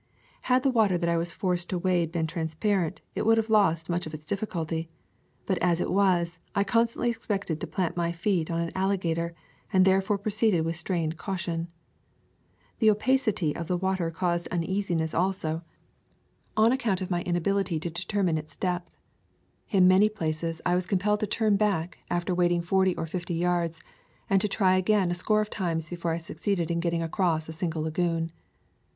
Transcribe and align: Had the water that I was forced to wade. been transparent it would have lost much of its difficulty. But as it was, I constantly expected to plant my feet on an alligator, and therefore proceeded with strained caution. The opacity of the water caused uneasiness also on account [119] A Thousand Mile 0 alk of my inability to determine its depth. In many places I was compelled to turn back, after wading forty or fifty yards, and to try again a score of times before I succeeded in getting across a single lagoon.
Had 0.49 0.63
the 0.63 0.71
water 0.71 0.97
that 0.97 1.07
I 1.09 1.15
was 1.17 1.31
forced 1.31 1.69
to 1.69 1.77
wade. 1.77 2.11
been 2.11 2.25
transparent 2.25 3.01
it 3.13 3.23
would 3.23 3.37
have 3.37 3.51
lost 3.51 3.87
much 3.87 4.07
of 4.07 4.15
its 4.15 4.25
difficulty. 4.25 4.89
But 5.45 5.59
as 5.59 5.79
it 5.79 5.91
was, 5.91 6.39
I 6.55 6.63
constantly 6.63 7.11
expected 7.11 7.61
to 7.61 7.67
plant 7.67 7.95
my 7.95 8.11
feet 8.11 8.49
on 8.49 8.59
an 8.59 8.71
alligator, 8.73 9.35
and 9.71 9.85
therefore 9.85 10.17
proceeded 10.17 10.65
with 10.65 10.75
strained 10.75 11.17
caution. 11.17 11.67
The 12.79 12.89
opacity 12.89 13.55
of 13.55 13.67
the 13.67 13.77
water 13.77 14.09
caused 14.09 14.47
uneasiness 14.47 15.13
also 15.13 15.61
on 16.57 16.71
account 16.71 16.99
[119] 17.01 17.05
A 17.05 17.05
Thousand 17.05 17.05
Mile 17.05 17.05
0 17.05 17.05
alk 17.05 17.05
of 17.05 17.11
my 17.11 17.21
inability 17.21 17.79
to 17.81 17.89
determine 17.91 18.37
its 18.39 18.55
depth. 18.55 18.97
In 19.69 19.87
many 19.87 20.09
places 20.09 20.63
I 20.65 20.73
was 20.73 20.87
compelled 20.87 21.19
to 21.19 21.27
turn 21.27 21.57
back, 21.57 21.99
after 22.09 22.33
wading 22.33 22.63
forty 22.63 22.95
or 22.95 23.05
fifty 23.05 23.35
yards, 23.35 23.79
and 24.27 24.41
to 24.41 24.47
try 24.47 24.77
again 24.77 25.11
a 25.11 25.13
score 25.13 25.41
of 25.41 25.51
times 25.51 25.91
before 25.91 26.09
I 26.09 26.17
succeeded 26.17 26.71
in 26.71 26.79
getting 26.79 27.03
across 27.03 27.47
a 27.47 27.53
single 27.53 27.83
lagoon. 27.83 28.31